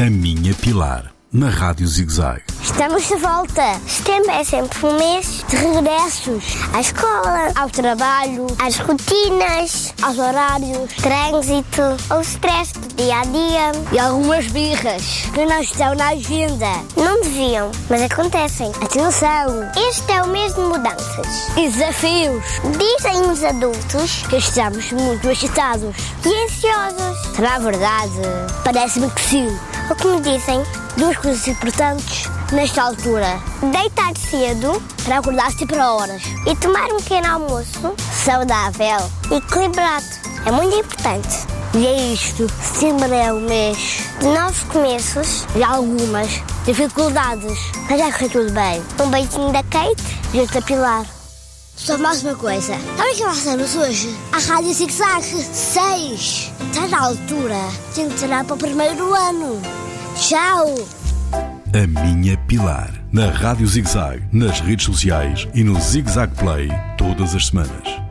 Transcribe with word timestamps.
A 0.00 0.08
Minha 0.08 0.54
Pilar, 0.54 1.12
na 1.32 1.48
Rádio 1.50 1.84
ZigZag. 1.84 2.40
Estamos 2.62 3.08
de 3.08 3.16
volta. 3.16 3.80
Setembro 3.84 4.30
é 4.30 4.44
sempre 4.44 4.86
um 4.86 4.96
mês 4.96 5.44
de 5.48 5.56
regressos 5.56 6.44
à 6.72 6.80
escola, 6.80 7.50
ao 7.56 7.68
trabalho, 7.68 8.46
às 8.60 8.76
rotinas, 8.76 9.92
aos 10.00 10.16
horários, 10.16 10.94
trânsito, 11.02 11.82
ao 12.10 12.20
stress 12.20 12.74
do 12.74 12.94
dia 12.94 13.18
a 13.18 13.24
dia 13.24 13.72
e 13.92 13.98
algumas 13.98 14.46
birras 14.46 15.02
que 15.34 15.44
não 15.44 15.60
estão 15.60 15.96
na 15.96 16.10
agenda. 16.10 16.70
Não 16.96 17.20
deviam, 17.20 17.72
mas 17.90 18.02
acontecem. 18.02 18.70
Atenção! 18.80 19.68
Este 19.88 20.12
é 20.12 20.22
o 20.22 20.28
mês 20.28 20.54
de 20.54 20.60
mudanças 20.60 21.48
e 21.56 21.68
desafios. 21.68 22.44
Dizem 22.78 23.20
os 23.28 23.42
adultos 23.42 24.22
que 24.28 24.36
estamos 24.36 24.92
muito 24.92 25.28
agitados 25.28 25.96
e 26.24 26.44
ansiosos. 26.44 27.34
Será 27.34 27.58
verdade? 27.58 28.20
Parece-me 28.62 29.10
que 29.10 29.20
sim. 29.22 29.58
O 29.90 29.94
que 29.94 30.06
me 30.06 30.20
dizem? 30.20 30.62
Duas 30.98 31.16
coisas 31.16 31.48
importantes 31.48 32.28
nesta 32.52 32.82
altura: 32.82 33.40
deitar 33.72 34.14
cedo 34.18 34.82
para 35.02 35.18
acordar 35.18 35.50
sempre 35.52 35.78
a 35.78 35.92
horas 35.94 36.22
e 36.46 36.54
tomar 36.56 36.92
um 36.92 36.98
pequeno 36.98 37.26
almoço 37.26 37.94
saudável 38.12 39.10
e 39.30 39.36
equilibrado. 39.36 40.04
É 40.44 40.52
muito 40.52 40.76
importante. 40.76 41.46
E 41.72 41.86
é 41.86 42.12
isto: 42.12 42.46
setembro 42.62 43.14
é 43.14 43.32
o 43.32 43.40
mês 43.40 44.02
de 44.20 44.26
novos 44.26 44.62
começos 44.64 45.46
e 45.56 45.64
algumas 45.64 46.42
dificuldades. 46.66 47.58
Mas 47.88 47.98
já 47.98 48.12
correu 48.12 48.30
tudo 48.30 48.52
bem. 48.52 48.82
Um 49.00 49.08
beijinho 49.08 49.52
da 49.52 49.62
Kate 49.62 50.04
e 50.34 50.40
outra 50.40 50.60
Pilar. 50.60 51.17
Só 51.78 51.96
mais 51.96 52.24
uma 52.24 52.34
coisa. 52.34 52.74
Olha 52.98 53.14
que 53.14 53.22
nós 53.22 53.38
estamos 53.38 53.76
hoje. 53.76 54.14
A 54.32 54.38
Rádio 54.38 54.74
Zig 54.74 54.92
Zag 54.92 55.22
6. 55.24 56.52
Está 56.66 56.88
na 56.88 57.00
altura 57.00 57.56
de 57.94 58.00
entrar 58.00 58.44
para 58.44 58.54
o 58.56 58.58
primeiro 58.58 59.14
ano. 59.14 59.62
Tchau! 60.16 60.74
A 61.32 61.86
Minha 61.86 62.36
Pilar, 62.48 62.92
na 63.12 63.30
Rádio 63.30 63.66
ZigZag, 63.66 64.24
nas 64.32 64.58
redes 64.60 64.86
sociais 64.86 65.46
e 65.54 65.62
no 65.62 65.80
ZigZag 65.80 66.34
Play, 66.34 66.68
todas 66.96 67.34
as 67.34 67.46
semanas. 67.46 68.07